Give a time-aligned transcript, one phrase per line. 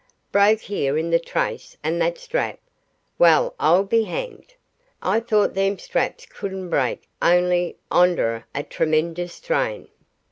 [0.31, 2.57] Broke here in the trace, and that strap!
[3.19, 4.55] Well, I'll be hanged!
[4.99, 9.89] I thought them straps couldn't break only onder a tremenjous strain.